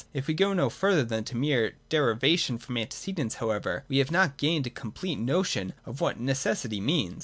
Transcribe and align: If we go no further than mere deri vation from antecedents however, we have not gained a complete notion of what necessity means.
If 0.15 0.25
we 0.25 0.33
go 0.33 0.51
no 0.53 0.71
further 0.71 1.03
than 1.03 1.25
mere 1.35 1.75
deri 1.89 2.15
vation 2.15 2.59
from 2.59 2.75
antecedents 2.77 3.35
however, 3.35 3.83
we 3.87 3.99
have 3.99 4.09
not 4.09 4.35
gained 4.37 4.65
a 4.65 4.71
complete 4.71 5.19
notion 5.19 5.73
of 5.85 6.01
what 6.01 6.19
necessity 6.19 6.81
means. 6.81 7.19